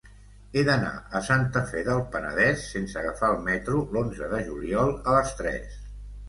He 0.51 0.61
d'anar 0.67 0.93
a 1.17 1.19
Santa 1.27 1.61
Fe 1.71 1.83
del 1.87 2.01
Penedès 2.15 2.63
sense 2.69 2.97
agafar 3.03 3.29
el 3.35 3.45
metro 3.49 3.83
l'onze 3.97 4.31
de 4.33 4.41
juliol 4.49 4.91
a 4.97 5.15
les 5.19 5.37
tres. 5.45 5.79